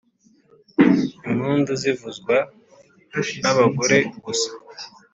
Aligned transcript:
impundu 1.27 1.71
zivuzwa 1.81 2.35
nabagore 3.41 3.97
gusa 4.25 4.49